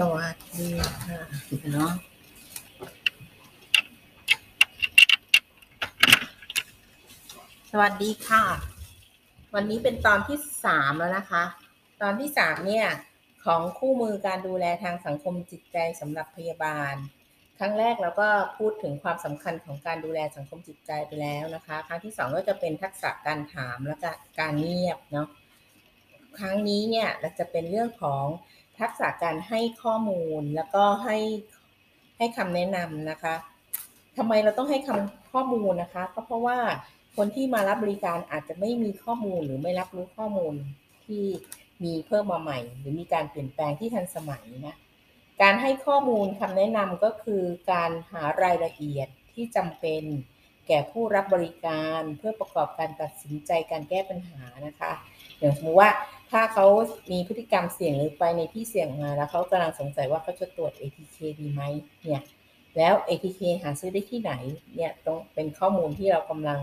[0.00, 0.70] สวัสดี
[1.04, 1.20] ค่ะ
[1.72, 1.92] เนาะ
[7.70, 8.44] สวัสดีค่ะ
[9.54, 11.44] วันนี้เป็นตอนที่สามแล้วนะคะ
[12.02, 12.86] ตอนที่สามเนี่ย
[13.44, 16.94] ของคู่มือการดูแลทางสังคมจิตใจสำหรับพยาบาล
[17.58, 18.28] ครั้งแรกเราก็
[18.58, 23.96] พูดถึงความสำคัญของการดูแลสังคมจิตใจไปแล้วนะคะ ครั้งที่สองก็จะเป็นทักษะการถามและ
[24.40, 25.28] การเงียบเนาะ
[26.38, 28.26] ครั้งนี้เนี่ยเราจะเป็นเรื่องของ
[28.80, 31.18] ทักษะการให้ข้อมูลแล้วก็ให้
[32.18, 33.34] ให้คำแนะนำนะคะ
[34.16, 36.58] ทำไมเราต้องให้คำข้อมูลนะคะ ก็เพราะว่า
[37.16, 40.54] คนที่มารับบริการอาจจะไม่มีข้อมูลหรือไม่รับรู้ข้อมูล
[41.06, 41.24] ที่
[41.84, 44.76] มีเพิ่มมาใหม่ หรือมีการเปลี่ยนแปลงที่ทันสมัยนะ
[45.42, 50.02] การให้ข้อมูลคำแนะนำก็คือการหารายละเอียดที่จำเป็น
[50.68, 54.92] แก่ผู้รับบริการเพื่อประกอบการตัดสินใจการแก้ปัญหานะคะ
[55.38, 55.90] อย่างสมมติว่า
[56.30, 56.66] ถ้าเขา
[57.12, 61.62] มีพฤติกรรมเสี่ยงหรือไปในที่เสี่ยงมาแล้วเขากำลังสงสัยว่าเขาจะตรวจ ATK ดีไหม
[62.04, 62.22] เนี่ย
[62.76, 64.32] แล้ว ATK หาซื้อได้ที่ไหน
[64.74, 66.60] เนี่ยต้องเป็นข้อมูลที่เรากำลัง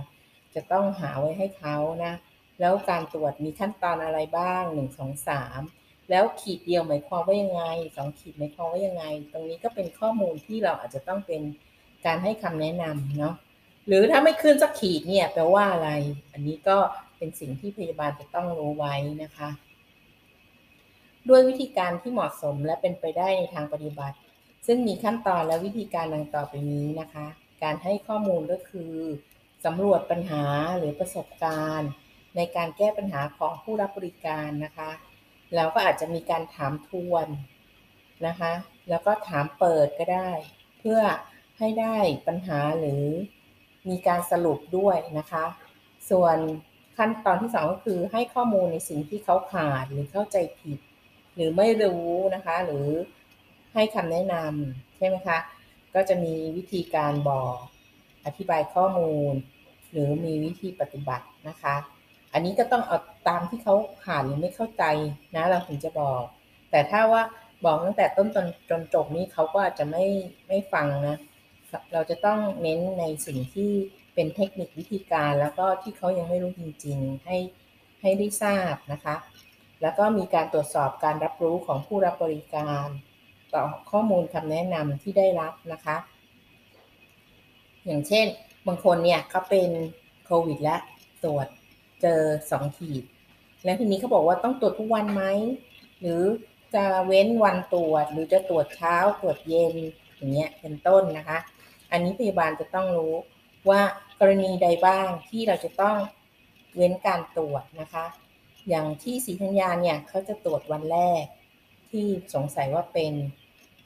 [0.56, 2.14] จะต้องหาไว้ให้เขานะ
[2.60, 7.64] แล้วการตรวจมีขั้นตอนอะไรบ้าง 1 2 3 แล้วขีดเดียวหมายความว่ายังไง
[7.96, 11.42] 2 ขีดหมายความว่ายังไง ตรงนี้ก็เป็นข้อมูลที่เราอาจจะต้องเป็น
[12.06, 13.36] การให้คำแนะนำเนาะ
[13.88, 15.90] หรือถ้าไม่ขึ้นสักขีดเนี่ยแปลว่าอะไร
[16.34, 16.78] อันนี้ก็
[17.24, 19.50] เป็นสิ่งที่พยาบาลจะต้องรู้ไว้นะคะ
[21.30, 24.18] ด้วยวิธีการที่เหมาะสมและเป็นไปได้ในทางปฏิบัติ
[24.68, 27.28] ซึ่งมีขั้นตอนและวิธีการดังต่อไปนี้นะคะ
[27.64, 28.94] การให้ข้อมูลก็คือ
[29.66, 30.44] สำรวจปัญหา
[30.78, 31.90] หรือประสบการณ์
[32.36, 34.92] ในการแก้ปัญหาของผู้รับบริการนะคะ
[35.56, 37.28] แล้วก็อาจจะมีการถามทวน
[38.28, 38.54] นะคะ
[38.90, 40.32] แล้วก็ถามเปิดก็ได้
[40.80, 41.02] เพื่อ
[41.60, 43.04] ให้ได้ปัญหาหรือ
[43.90, 45.46] มีการสรุปด้วยนะคะ
[46.12, 46.38] ส่วน
[46.98, 50.80] ขั้นตอนที่2ก็คือให้ข้อมูลในสิ่งที่เขาขาดหรือเข้าใจผิด
[51.36, 52.06] หรือไม่รู้
[52.36, 52.88] นะคะ หรือ
[53.74, 55.38] ให้คำแนะนำใช่ไหมคะ
[55.96, 57.58] ก็จะมีวิธีการบอก
[58.26, 59.34] อธิบายข้อมูล
[59.92, 61.76] หรือมีวิธีปฏิบัตินะคะ
[62.34, 63.76] อันนี้ก็ต้องเอาตามที่เขา
[64.06, 64.84] ขาดหรือไม่เข้าใจ
[65.36, 66.24] นะเราถึงจะบอก
[66.72, 67.24] แต่ถ้าว่า
[67.66, 70.06] บอกตั้งแต่ต้นจนจนจบนี้เขาก็อาจจะไม่
[70.48, 71.18] ไม่ฟังนะ
[71.94, 73.72] เราจะต้องเน้นในสิ่งที่
[74.14, 77.38] เป็นเทคนิควิธีการแล้วก็ที่เขายังไม่รู้จริง ๆ ให้
[78.02, 79.16] ให้ได้ทราบนะคะ
[79.82, 82.88] แล้วก็มีการตรวจสอบการรับรู้ของผู้รับบริการ
[83.54, 85.98] ต่อข้อมูลคำแนะนำที่ได้รับนะคะ
[87.86, 88.26] อย่างเช่น
[88.68, 89.70] บางคนเนี่ยเขาเป็น
[90.26, 90.78] โควิดและ
[91.24, 91.48] ตรวจ
[92.02, 93.04] เจอสองขีด
[93.64, 95.24] แล้วทีนี้เขาบอกว่าต้องตรวจทุกวันไหม
[96.00, 96.22] หรือ
[96.76, 99.76] จะเว้นวันตรวจ หรือจะตรวจเช้าตรวจเย็น
[100.16, 101.40] อย่างเงี้ยเป็นต้นนะคะ
[101.92, 103.14] อันนี้พยาบาลจะต้องรู้
[103.70, 103.82] ว่า
[104.20, 105.98] กรณีใดบ้างที่เราจะต้อง
[106.76, 108.06] เว้นการตรวจนะคะ
[108.70, 111.24] อย่างที่สีธัญญาเนี่ยเขาจะตรวจวันแรก
[111.90, 113.14] ที่สงสัยว่าเป็น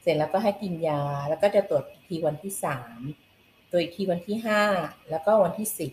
[0.00, 2.98] เสร็จแล้วก็ให้กินยา แล้วก็จะตรวจทีวันที่สาม
[3.70, 4.62] ตัวอีกทีวันที่ห้า
[5.10, 5.92] แล้วก็วันที่สิบ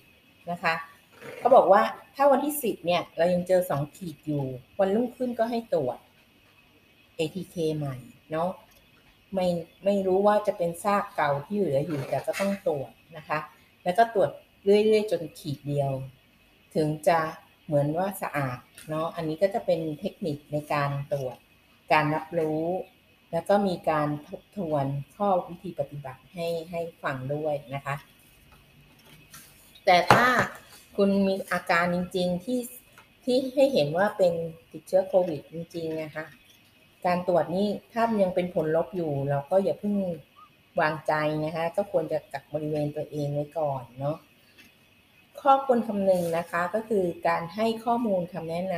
[0.51, 0.73] นะคะ
[1.39, 1.81] เขาบอกว่า
[2.15, 4.45] ถ้าวันที่สิบเนี่ย เรายังเจอสองขีดอยู่
[4.79, 5.97] วันรุ่งขึ้นก็ให้ตรวจ
[7.17, 7.95] ATK ใหม่
[8.31, 8.49] เนาะ
[9.33, 9.47] ไม่
[9.85, 13.39] ไม่รู้ว่าจะเป็นซากเก่าที่เหลืออยู่แต่ก็ต้องตรวจนะคะ
[13.85, 14.31] แล้วก็ตรวจ
[14.63, 15.91] เรื่อยๆ จนขีดเดียว
[16.75, 17.19] ถึงจะ
[17.65, 18.57] เหมือนว่าสะอาด
[18.89, 21.37] เนาะอันนี้ก็จะเป็นเทคนิคในการตรวจ
[21.93, 22.63] การรับรู้
[23.31, 24.85] แล้วก็มีการทบทวน
[25.15, 27.95] ข้อวิธีปฏิบัติให้ให้ฟังด้วยนะคะ
[29.85, 30.25] แต่ถ้า
[30.97, 32.59] คุณมีอาการจริง ๆ ที่
[33.23, 34.33] ที่ให้เห็นว่าเป็น
[34.71, 36.25] ติดเชื้อโควิดจริง ๆ นะคะ
[37.05, 39.95] การตรวจนี่ถ้ายังเป็นผลลบอยู่ เราก็อย่าเพิ่ง
[40.81, 41.13] วางใจ
[41.45, 44.17] นะคะ ก็ควรจะกักบริเวณตัวเองไว้ก่อนเนาะ
[45.41, 48.75] ข้อควรคำนึงนะคะก็คือการให้ข้อมูลคำแนะน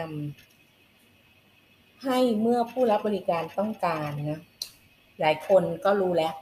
[0.81, 4.41] ำให้เมื่อผู้รับบริการต้องการนะ
[5.19, 6.33] หลายคนก็รู้แล้ว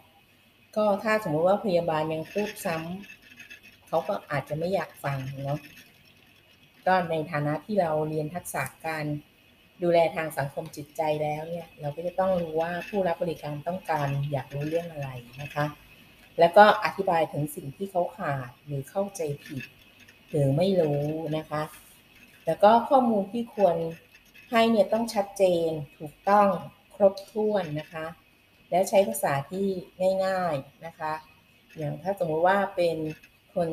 [0.76, 5.60] ก็ถ้าสมมติว่าพยาบาลยังพูดซ้ำเขาก็อาจจะไม่อยากฟังเนาะ
[6.86, 9.06] ก็ในฐานะที่เราเรียนทักษะการ
[9.84, 15.10] ดูแลทางสังคมจิตใจแล้วเนี่ยเราก็จะต้องรู้ว่าผู้รับบริการต้องการอยากรู้เรื่องอะไร
[15.42, 15.66] นะคะ
[16.40, 19.64] แล้วก็อธิบายถึงสิ่งที่เขาขาดหรือเข้าใจผิด
[20.30, 21.04] หรือไม่รู้
[21.38, 21.64] นะคะ
[22.46, 23.76] แล้วก็ข้อมูลที่ควร
[24.52, 25.70] ให้เนี่ยต้องชัดเจน
[26.00, 26.50] ถูกต้อง
[26.96, 28.06] ครบถ้วนนะคะ
[28.70, 29.68] และใช้ภาษาที่
[30.26, 31.14] ง่าย ๆนะคะ
[31.78, 32.98] อย่างถ้าสมมติว่าเป็น
[33.56, 33.70] คน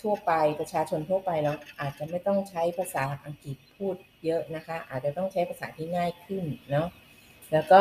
[0.00, 6.88] ทั่วไปประชาชนทั่วไปเราอาจจะไม่ต้องใช้ภาษาอังกฤษ พูดเยอะนะคะ อาจจะต้องใช้ภาษาที่ง่ายขึ้นเนาะ
[7.52, 7.80] แล้วก็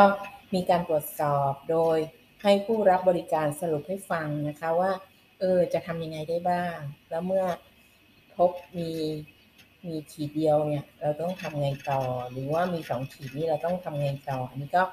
[0.54, 1.98] มีการตรวจสอบโดย
[2.44, 4.92] ให้ผู้รับบริการสรุปให้ฟังนะคะว่า
[5.40, 6.78] เออจะทำยังไงได้บ้าง
[7.10, 7.46] แล้วเมื่อ
[8.38, 8.92] พบมี
[9.88, 12.02] มีขีดเดียวเนี่ย เราต้องทำไงต่อ
[12.32, 14.84] หรือว่ามีสองขีดนี้เราต้องทำไงต่อ อันนี้ก็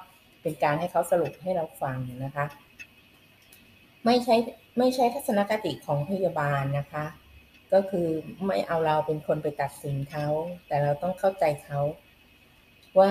[0.43, 2.45] เป็นการให้เขาสรุปให้เราฟังนะคะ
[4.05, 4.37] ไม่ใช่
[4.79, 7.05] ไม่ใช่ทัศนคติของพยาบาลนะคะ
[7.73, 8.09] ก็คือ
[8.47, 10.27] ไม่เอาเราเป็นคนไปตัดสินเขา
[10.67, 11.81] แต่เราต้องเข้าใจเขา
[12.99, 13.11] ว่า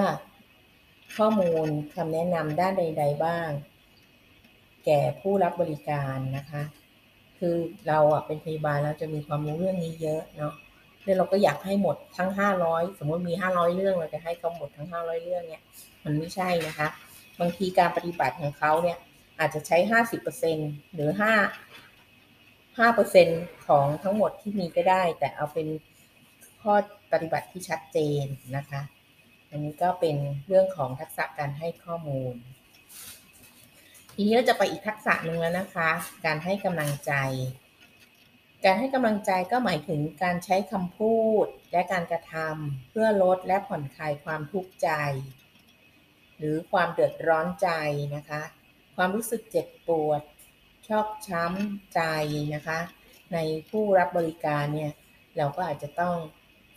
[1.15, 3.49] ข้อมูลคำแนะนำด้านใด ๆ บ้าง
[4.85, 6.63] แก่ผู้รับบริการนะคะ
[7.39, 7.55] คือ
[7.87, 10.53] เราอะเป็นพยาบาลเราจะมีความรู้เรื่องนี้เยอะเนาะ
[11.03, 15.63] แล้วเราก็อยากให้หมดทั้งห้าร้อยสมมติมีห้าร้อยเรื่องเราจะให้เขาหมดทั้งห้าร้อยเรื่องเนี่ย
[16.03, 16.87] มันไม่ใช่นะคะ
[17.39, 18.97] บางทีการปฏิบัติของเขาเนี่ย
[19.39, 20.57] อาจจะใช้ห้าสิบเปอร์เซ็น
[20.93, 21.33] หรือห้า
[22.79, 23.27] ห้าเปอร์เซ็น
[23.67, 25.67] ของทั้งหมดที่มีก็ได้ แต่เอาเป็น
[26.61, 26.73] ข้อ
[27.11, 28.81] ปฏิบัติที่ชัดเจนนะคะ
[29.49, 30.15] อันนี้ก็เป็น
[30.47, 32.35] เรื่องของทักษะการให้ข้อมูล
[34.13, 35.89] ทีนี้เราจะไปอีกทักษะหนึ่งแล้วนะคะ
[36.25, 37.13] การให้กำลังใจ
[38.65, 44.89] การให้กำลังใจก็หมายถึงการใช้คำพูดและการกระทำเพื่อลดและผ่อนคลายความทุกข์ใจ
[46.37, 47.69] หรือความเดือดร้อนใจ
[48.15, 48.41] นะคะ
[48.95, 50.21] ความรู้สึกเจ็บปวด
[50.89, 52.01] ชอกช้ำใจ
[52.55, 52.79] นะคะ
[53.33, 53.37] ใน
[53.69, 54.91] ผู้รับบริการเนี่ย
[55.37, 56.15] เราก็อาจจะต้อง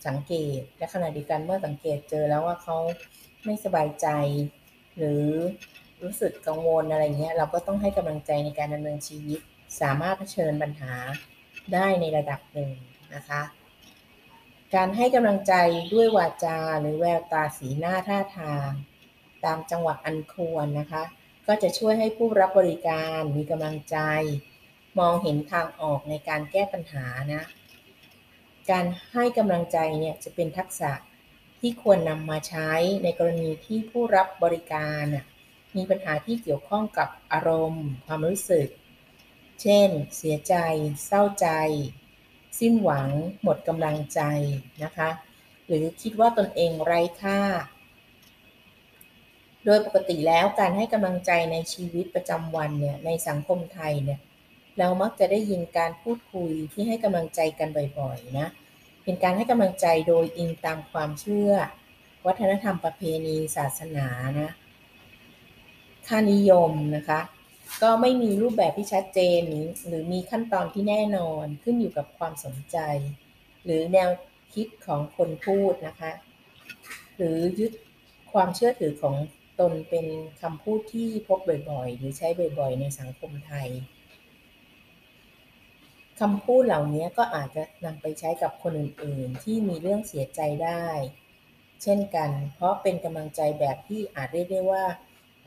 [0.07, 2.77] สังเกตและขณะเดียวกันเมื่อสังเกตเจอแล้วว่าเขา
[3.45, 4.07] ไม่สบายใจ
[4.97, 5.27] หรือ
[6.03, 9.39] รู้สึกกังวลอะไรเงี้ยเราก็ต้องให้กำลังใจในการดำเนินชีวิต
[9.81, 10.93] สามารถเผชิญปัญหา
[11.73, 12.71] ได้ในระดับหนึ่ง
[13.15, 13.41] นะคะ
[14.75, 15.53] การให้กำลังใจ
[15.93, 18.69] ด้วยวาจาหรือแววตาสีหน้าท่าทาง
[19.45, 21.03] ตามจังหวะอันควรนะคะ
[21.47, 23.97] ก็จะช่วยให้ผู้รับบริการมีกำลังใจ
[24.99, 27.43] มองเห็นทางออกในการแก้ปัญหานะ
[28.69, 30.91] การให้กำลังใจเนี่ยจะเป็นทักษะ
[31.59, 32.71] ที่ควรนำมาใช้
[33.03, 35.05] ในกรณีที่ผู้รับบริการ
[35.75, 38.67] มีปัญหาที่เกี่ยวข้องกับอารมณ์ ความรู้สึก
[39.61, 40.55] เช่น เสียใจ
[41.05, 41.47] เศร้าใจ
[42.59, 43.09] สิ้นหวัง
[43.43, 44.21] หมดกำลังใจ
[44.83, 45.09] นะคะ
[45.67, 47.39] หรือคิดว่าตนเองไร้ค่า
[49.65, 54.19] โดยปกติแล้วการให้กำลังใจในชีวิตประจำวันเนี่ยในสังคมไทยเนี่ย
[54.79, 57.69] เรามักจะได้ยินการพูดคุยที่ให้กำลังใจกัน
[57.99, 58.47] บ่อยๆนะ
[59.03, 61.51] เป็นการให้กำลังใจโดยอิงตามความเชื่อ
[62.25, 64.07] วัฒนธรรมประเพณีศาสนา
[64.41, 64.51] นะ
[66.07, 67.19] ค่านิยมนะคะ
[67.81, 69.39] ก็ไม่มีรูปแบบที่ชัดเจน
[69.87, 72.77] หรือมีขั้นตอนที่แน่นอนขึ้นอยู่กับความสนใจ
[73.63, 74.09] หรือแนว
[74.53, 76.11] คิดของคนพูดนะคะ
[77.17, 77.71] หรือยึด
[78.33, 79.15] ความเชื่อถือของ
[79.59, 80.05] ตนเป็น
[80.41, 81.39] คำพูดที่พบ
[81.69, 82.27] บ่อยๆ หรือใช้
[82.59, 83.69] บ่อยๆ ในสังคมไทย
[86.19, 90.85] คำพูดเหล่านี้ก็อาจจะนำไปใช้กับคนอื่นๆ ที่มีเรื่องเสียใจได้
[91.83, 94.83] เช่นกัน เพราะเป็นกำลังใจแบบที่อาจเรียกได้ว่า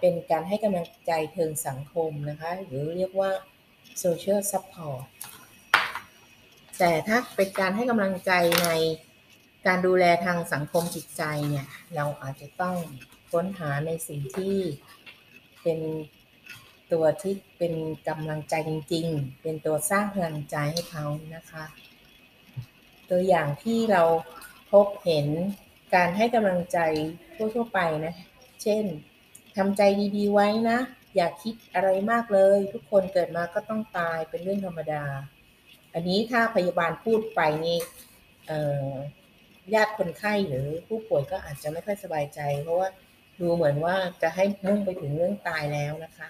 [0.01, 3.31] เป็นการให้กำลังใจเชิงสังคมนะคะ หรือเรียกว่า
[4.03, 5.03] social support
[6.79, 8.33] แต่ถ้าเป็นการให้กำลังใจ
[8.63, 8.69] ใน
[9.67, 12.77] การดูแลทางสังคมจิตใจเนี่ย เราอาจจะต้อง
[13.33, 14.57] ค้นหาในสิ่งที่
[15.63, 15.79] เป็น
[16.93, 17.75] ตัวที่เป็น
[18.09, 21.65] กำลังใจจริง ๆ เป็นตัวสร้างพลังใจให้เขานะคะ
[23.11, 24.03] ตัวอย่างที่เรา
[24.73, 25.27] พบเห็น
[25.95, 26.79] การให้กำลังใจ
[27.37, 28.15] ทั่วๆไปนะ
[28.63, 28.85] เช่น
[29.57, 29.83] ทำใจ
[30.17, 30.79] ดีๆไว้นะ
[31.17, 35.05] อย่าคิดอะไรมากเลย ทุกคนเกิดมาก็ต้องตายเป็นเรื่องธรรมดา
[35.95, 37.79] อันนี้ถ้าพยาบาลพูดไปนี่
[39.75, 42.89] ญาติคนไข้หรือผู้ป่วยก็อาจจะไม่ค่อยสบายใจ เพราะว่า
[43.41, 46.29] ดูเหมือนว่าจะให้มุ่งไปถึงเรื่องตายแล้วนะคะ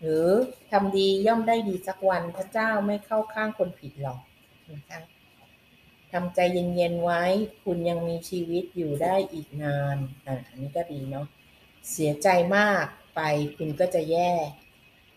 [0.00, 0.26] หรือ
[0.70, 4.20] ทำดีย่อมได้ดีสักวันพระเจ้าไม่เข้าข้างคนผิดหรอก
[4.72, 5.00] นะคะ
[6.12, 7.22] ทำใจเย็นๆไว้
[7.64, 11.26] คุณยังมีชีวิตอยู่ได้อีกนานอ่าอันนี้ก็ดีเนาะ
[11.90, 12.84] เสียใจมาก
[13.16, 13.20] ไป
[13.56, 14.32] คุณก็จะแย่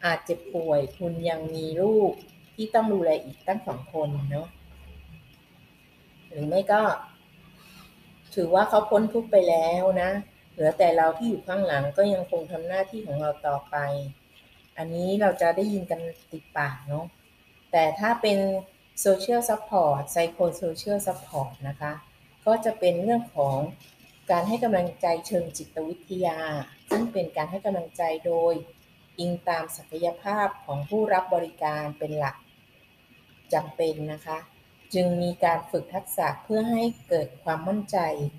[0.04, 2.12] อาจเจ็บป่วย คุณยังมีลูก
[2.56, 4.48] ที่ต้องดูแลอีกตั้งสองคนเนาะ
[6.28, 6.82] หรือไม่ก็
[8.36, 10.12] ถือว่าเขาพ้นทุกไปแล้วนะ
[10.62, 13.76] ลือแต่เราที่อยู่ข้างหลังก็ยังคงทำหน้าที่ของเราต่อไป
[14.78, 16.00] อันนี้เราจะได้ยินกัน
[16.32, 17.06] ติดปากเนาะ
[17.72, 18.40] แต่ถ้าเป็น
[19.06, 21.92] social support psycho social support นะคะ
[22.46, 23.58] ก็จะเป็นเรื่องของ
[24.32, 26.40] การให้กำลังใจเชิงจิตวิทยา
[26.90, 28.54] ซึ่งเป็นการให้กำลังใจโดย
[29.20, 32.36] อิงตามศักยภาพของผู้รับบริการเป็นหลัก
[33.54, 34.38] จำเป็นนะคะ
[34.94, 37.98] จึงมีการฝึกทักษะเพื่อให้เกิดความมั่นใจ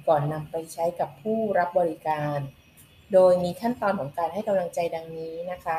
[0.09, 2.39] ก่อนนำไปใช้กับผู้รับบริการ
[3.13, 5.79] โดยมีขั้นตอนของการให้กำลังใจดังนี้นะคะ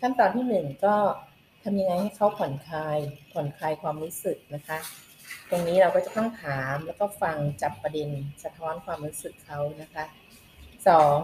[0.00, 0.96] ขั้นตอนที่หนึ่งก็
[1.62, 2.98] ทำยังไงให้เขาผ่อนคลาย
[3.32, 4.78] ผ่อนคลายความรู้สึกนะคะ
[5.50, 8.10] ตรงนี้เราก็จะต้องถามแล้วก็ฟังจับประเด็น
[8.44, 10.04] สะท้อนความรู้สึกเขานะคะ
[10.88, 11.14] สอง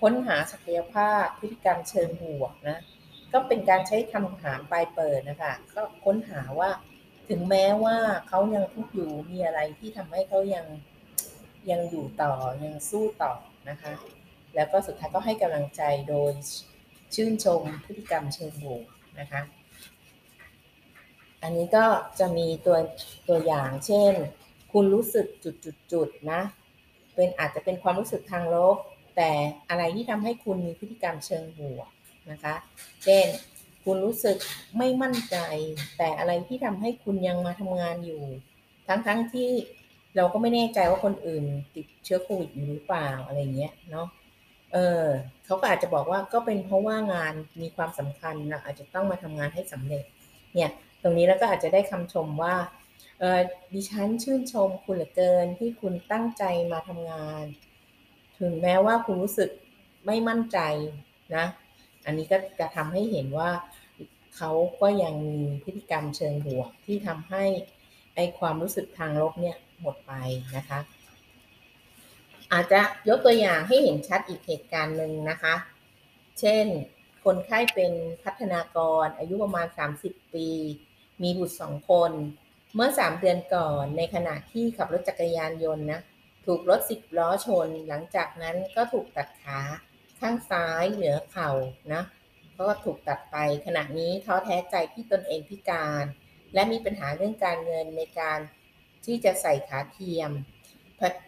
[0.00, 2.78] ค้นหาศักยภาพพฤติกรรมเชิงบวกนะ
[3.32, 6.70] ก็เป็นการใช้คำถามปลายเปิดนะคะ ก็ค้นหาว่า
[7.28, 7.96] ถึงแม้ว่า
[8.28, 10.66] เขายังทุกข์อยู่มีอะไรที่ทำให้เขายัง
[11.70, 12.32] ยังอยู่ต่อ
[12.64, 13.32] ยังสู้ต่อ
[13.70, 13.94] นะคะ
[14.54, 16.32] แล้วก็สุดท้ายก็ให้กำลังใจโดย
[17.14, 18.84] ชื่นชมพฤติกรรมเชิงบวก
[19.20, 19.42] นะคะ
[21.42, 21.86] อันนี้ก็
[22.18, 22.76] จะมีตัว
[23.28, 24.12] ตัวอย่างเช่น
[24.72, 25.26] คุณรู้สึก
[25.92, 26.40] จุดๆๆนะ
[27.14, 28.76] เป็นอาจจะเป็นความรู้สึกทางลบ
[29.16, 29.30] แต่
[29.68, 31.88] อะไรที่ทำให้คุณมีพฤติกรรมเชิงบวก
[32.30, 32.54] นะคะ
[33.04, 33.26] เช่น
[33.84, 34.36] คุณรู้สึก
[34.78, 35.36] ไม่มั่นใจ
[35.98, 38.22] แต่อะไรที่ทำให้คุณยังมาทำงานอยู่
[38.88, 39.50] ทั้งๆทที่
[40.16, 44.08] เราก็ไม่แน่ใจว่าคนอื่นติดเชื้อโควิดอยู่หรือเปล่าอะไรเงี้ยเนาะ
[44.72, 45.04] เออ
[45.44, 50.04] เขาก็อาจจะบอกว่าก็เป็นเพราะว่างานมีความสำคัญนะอาจจะต้องมาทำงานให้สำเร็จ
[50.54, 50.70] เนี่ย
[51.02, 52.54] ตรงนี้แล้วก็อาจจะได้คำชมว่า
[53.18, 53.40] เออ
[53.74, 57.44] ดิฉันชื่นชมคุณเหลือเกินที่คุณตั้งใจมาทำงาน
[58.38, 59.50] ถึงแม้ว่าคุณรู้สึก
[60.06, 60.58] ไม่มั่นใจ
[61.36, 61.46] นะ
[62.06, 63.50] อันนี้ก็จะทำให้เห็นว่า
[64.36, 64.50] เขา
[64.80, 67.44] ก็ยังมีพฤติกรรมเชิงบวกที่ทำให้
[68.14, 70.12] ไอความรู้สึกทางลบเนี่ยหมดไป
[70.56, 70.80] นะคะ
[72.52, 75.54] อาจจะยกตัวอย่างให้เห็นชัดอีกเหตุการณ์หนึ่งนะคะ
[76.40, 76.66] เช่น
[77.24, 77.92] คนไข้เป็น
[78.24, 79.66] พัฒนากรอายุประมาณ
[80.00, 80.48] 30 ปี
[81.22, 82.12] มีบุตรสองคน
[82.74, 86.00] เมื่อ 3 เดือนก่อนในขณะที่ขับรถจักรยานยนต์นะ
[86.44, 89.60] ถูกรถสิบล้อชน หลังจากนั้นก็ถูกตัดขา
[90.20, 91.50] ข้างซ้ายเหนือเข่า
[91.92, 92.02] นะ
[92.60, 96.04] ก็ถูกตัดไปขณะนี้ท้อแท้ใจที่ตนเองพิการ
[96.54, 98.38] และมีปัญหาเรื่องการเงินในการ
[99.04, 100.30] ที่จะใส่ขาเทียม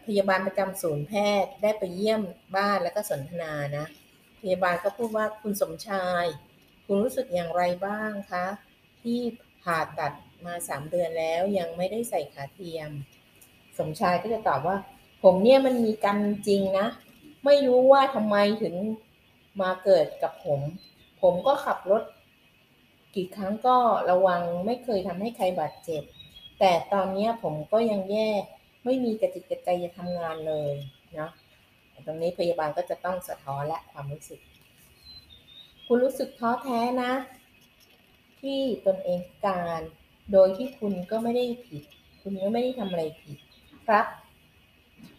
[0.07, 2.23] พยาบาลประจำศูนย์แพทย์ได้ไปเยี่ยม
[2.57, 3.87] บ้านแล้วก็สนทนานะ
[4.41, 6.25] พยาบาลก็พูดว่าคุณสมชาย
[6.85, 8.47] คุณรู้สึกอย่างไรบ้างคะ
[9.03, 9.21] ที่
[9.63, 10.13] ผ่าตัด
[10.47, 12.91] มาสามเดือนแล้วยังไม่ได้ใส่ขาเทียม
[13.79, 14.77] สมชายก็จะตอบว่า
[15.23, 16.87] ผมเนี่ยมันมีกรรมจริงนะ
[17.45, 18.75] ไม่รู้ว่าทำไมถึง
[19.61, 20.61] มาเกิดกับผม
[21.23, 22.03] ผมก็ขับรถ
[23.15, 23.77] กี่ครั้งก็
[24.11, 26.03] ระวังไม่เคยทำให้ใครบาดเจ็บ
[26.59, 28.31] แต่ตอนนี้ผมก็ยังแย่
[28.85, 30.73] ไม่มีกระจิตกระใจจะทำงานเลย
[31.15, 31.31] เนาะ
[32.07, 34.41] ตรงนี้พยาบาลก็จะต้องสะท้อนและความรู้สึก
[35.87, 37.13] คุณรู้สึกท้อแท้นะ
[38.41, 39.81] ที่ตนเองการ
[40.33, 41.85] โดยที่คุณก็ไม่ได้ผิด
[42.23, 43.39] คุณก็ไม่ได้ทำอะไรผิด
[43.87, 44.07] ครับ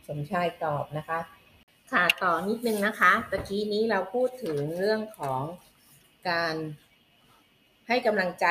[0.08, 1.20] สมชายตอบนะคะ
[1.92, 5.42] ค่ะต่อนิดนึงนะคะตะกี้นี้เราพูดถึงเรื่องของ
[6.30, 6.56] การ
[7.88, 8.46] ให้กำลังใจ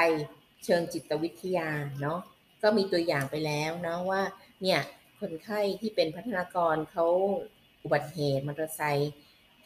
[0.65, 1.71] เชิงจิตวิทยา
[2.01, 2.21] เนาะ
[2.63, 4.23] ก็มีตัวอย่างไปแล้วเนาะว่า
[4.63, 4.81] เนี่ย
[5.21, 7.07] คนไข้ที่เป็นพัฒนากรเขา
[7.83, 9.13] อุบัติเหตุมอเตอร์ไซค์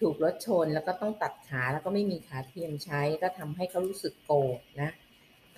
[0.01, 4.91] ถูกรถชนแล้วก็ต้องตัดขาแล้วก็ไม่มีขาเทียมใช้ก็ทำให้เขารู้สึกโกรธนะ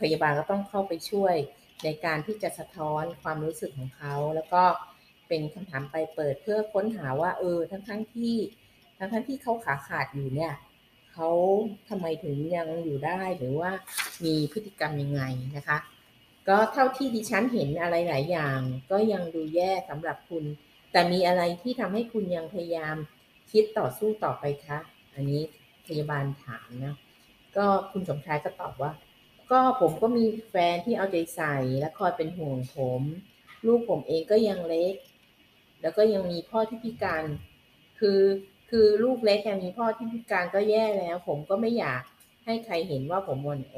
[0.00, 1.34] พยาบาลก็ต้องเข้าไปช่วย
[1.84, 4.62] ในการที่จะสะท้อนความรู้สึกของเขา แล้วก็
[5.28, 8.36] เป็นคำถามไปเปิดเพื่อค้นหาว่าเออทั้งทั้งที่
[8.98, 10.52] ทั้งทั้งที่เขาขาขาดอยู่เนี่ย
[11.12, 11.30] เขา
[11.88, 13.70] ทำไมถึงยังอยู่ได้หรือว่า
[14.24, 15.22] มีพฤติกรรมยังไง
[15.56, 15.78] นะคะ
[16.48, 20.44] ก็เท่าที่ดิฉันเห็นอะไรหลายอย่าง ก็ยังดูแย่สำหรับคุณ
[20.92, 22.96] แต่มีอะไรที่ทำให้คุณยังพยายาม
[23.52, 24.78] คิดต่อสู้ต่อไปคะ
[25.14, 25.42] อันนี้
[25.86, 26.94] พยาบาลถามนะ
[27.56, 28.92] ก็คุณสมชายก็ตอบว่า
[29.50, 33.02] ก็ผมก็มีแฟนที่เอาใจใส่และคอยเป็นห่วงผม
[33.66, 34.94] ลูกผมเองก็ยังเล็ก
[35.82, 37.24] แล้วก็ยังมีพ่อที่พิการ
[38.00, 38.20] คือ
[38.74, 42.02] คือลูกเล็กยังมีพ่อที่พิการก็แย่แล้ว ผมก็ไม่อยาก
[42.44, 43.76] ให้ใครเห็นว่าผมมนแอ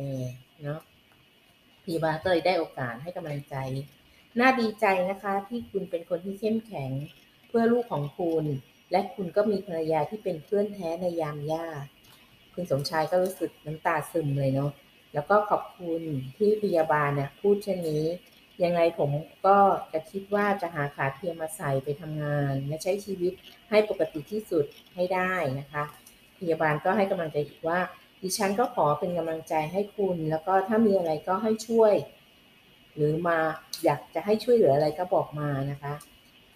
[0.63, 0.81] เนาะ
[1.85, 3.55] พยาบาลก็เลยได้โอกาสให้กำลังใจ
[4.41, 6.91] น่าดีใจนะคะ ที่คุณเป็นคนที่เข้มแข็ง
[7.49, 8.45] เพื่อลูกของคุณ
[8.91, 11.85] และคุณก็มีภรรยาที่เป็นเพื่อนแท้ในยามยาก
[12.55, 14.71] คุณสมชายก็รู้สึกน้ำตาซึมเลยเนาะ
[15.15, 16.03] แล้วก็ขอบคุณ
[16.37, 18.05] ที่พยาบาลเนี่ยพูดเช่นนี้
[18.63, 19.11] ยังไงผม
[19.47, 19.59] ก็
[19.93, 23.33] จะคิดว่าจะหาขาเทียมมาใส่ไปทำงาน และใช้ชีวิต
[23.71, 25.85] ให้ปกติที่สุดให้ได้นะคะ
[26.39, 27.81] พยาบาลก็ให้กำลังใจอีกว่า
[28.23, 31.95] ดิฉันก็ขอเป็นกำลังใจให้คุณ แล้วก็ถ้ามีอะไรก็ให้ช่วย
[32.97, 33.39] หรือมา
[33.85, 35.95] อยากจะให้ช่วยเหลืออะไรก็บอกมานะคะ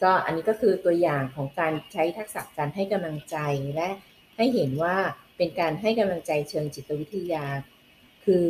[0.02, 3.37] ก็อันนี้ก็คือตัวอย่างของการใช้ทักษะการให้กำลังใจ
[3.75, 3.88] และ
[4.37, 4.97] ให้เห็นว่า
[5.37, 7.45] เป็นการให้กำลังใจเชิงจิตวิทยา
[8.25, 8.45] คือ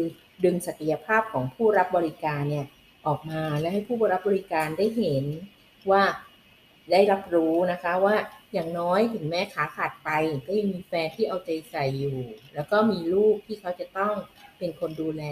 [0.44, 2.66] ดึงศักยภาพของผู้รับบริการเนี่ย
[3.08, 5.24] ออกมาและให้ผู้รับบริการได้เห็น
[5.90, 6.02] ว่า
[6.92, 8.16] ได้รับรู้นะคะว่า
[8.52, 10.10] อย่างน้อยถึงแม้ขาขาดไป
[10.46, 12.18] ก็ยังมีแฟนที่เอาใจใส่อยู่
[12.54, 14.14] แล้วก็มีลูกที่เขาจะต้อง
[14.58, 15.24] เป็นคนดูแล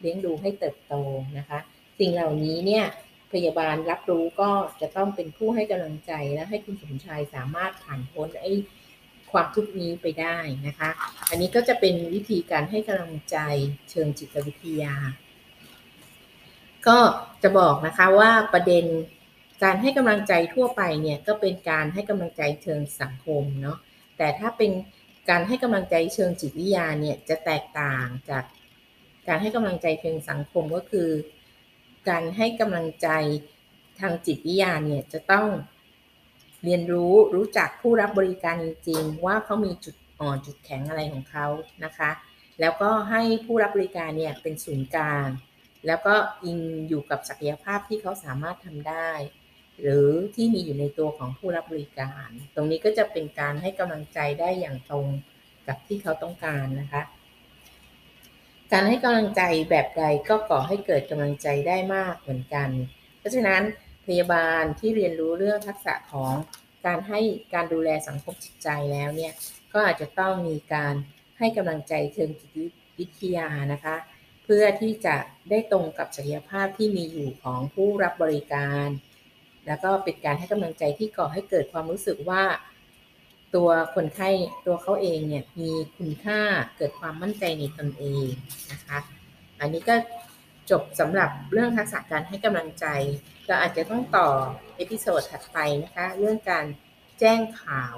[0.00, 0.94] เลี้ยงดูให้เติบโต
[1.38, 1.58] นะคะ
[1.98, 2.84] สิ่งเหล่านี้เนี่ย
[3.32, 4.50] พยาบาลรับรู้ก็
[4.80, 8.52] จะต้องเป็นผู้ให้กำลังใจและให้คุณสมชายสามารถผ่านพ้นไอ้
[9.32, 10.36] ความทุกข์นี้ไปได้
[10.66, 10.90] นะคะ
[11.30, 13.36] อันนี้ก็จะเป็นวิธีการให้กำลังใจ
[13.90, 14.94] เชิงจิตวิทยา
[16.88, 16.98] ก็
[17.42, 18.84] จะบอกนะคะว่าประเด็น
[19.62, 23.78] การให้กำลังใจทั่วไปเนี่ยก็เป็นการให้กำลังใจเชิงสังคมเนาะ
[24.18, 24.70] แต่ถ้าเป็น
[25.30, 28.44] การให้กำลังใจเชิงจิตวิทยาเนี่ยจะแตกต่างจาก
[29.28, 31.08] การให้กำลังใจเชิงสังคมก็คือ
[32.08, 33.08] การให้กำลังใจ
[34.00, 35.48] ทางจิตวิทยาเนี่ยจะต้อง
[36.64, 41.46] เรียนรู้รู้จักผู้รับบริการจริงๆว่าเขามีจุดอ่อนจุดแข็งอะไรของเขา
[41.84, 42.10] นะคะ
[42.60, 45.26] แล้วก็ให้ผู้รับบริการเนี่ยเป็นศูนย์กลาง
[45.86, 46.58] แล้วก็อิง
[46.88, 49.10] อยู่กับศักยภาพที่เขาสามารถทำได้
[49.82, 55.06] หรือที่มีอยู่ในตัวของผู้รับบริการ ตรงนี้ก็จะเป็นการให้กำลังใจได้อย่างตรง
[55.68, 57.02] กับที่เขาต้องการนะคะ
[58.72, 62.68] การให้กำลังใจแบบใดก็ก่อให้เกิดกำลังใจได้มากเหมือนกัน
[63.18, 63.62] เพราะฉะนั้น
[64.06, 66.34] พยาบาลที่เรียนรู้เรื่องทักษะของ
[66.86, 67.20] การให้
[67.54, 69.32] การดูแลสังคมจิตใจแล้วเนี่ย
[69.72, 70.94] ก็อาจจะต้องมีการ
[71.38, 72.50] ให้กำลังใจเชิงจิต
[72.98, 73.96] วิทยานะคะ
[74.54, 75.16] พื่อที่จะ
[75.50, 78.88] ได้ตรงกับศักยภาพที่มีอยู่ของผู้รับบริการ
[79.66, 82.42] แล้วก็เป็นการให้กำลังใจที่ก่อให้เกิดความรู้สึกว่า
[83.54, 84.30] ตัวคนไข้
[84.66, 86.40] ตัวเขาเองเนี่ยมีคุณค่า
[86.76, 88.26] เกิดความมั่นใจในตนเอง
[88.70, 88.98] นะคะ
[89.60, 89.94] อันนี้ก็
[90.70, 92.86] จบสำหรับเรื่องทักษะการให้กำลังใจ
[93.46, 94.28] เราอาจจะต้องต่อ
[94.76, 96.66] episode ถัดไปนะคะ เรื่องการ
[97.20, 97.94] แจ้งข่าว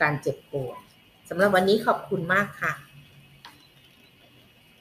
[0.00, 0.78] การเจ็บป่วย
[1.28, 2.72] สำหรับวันนี้ขอบคุณมากค่ะ